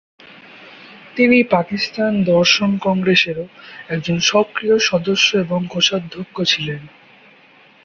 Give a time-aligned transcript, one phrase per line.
[1.15, 3.45] তিনি পাকিস্তান দর্শন কংগ্রেসেরও
[3.89, 6.81] একজন সক্রিয় সদস্য এবং কোষাধ্যক্ষ ছিলেন।